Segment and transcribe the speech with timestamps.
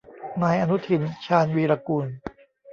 [0.41, 2.07] นายอนุทิน ชาญวีรกูล